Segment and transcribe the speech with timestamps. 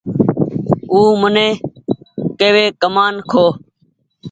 [0.91, 1.47] او مني
[2.39, 3.45] ڪيوي ڪمآن کو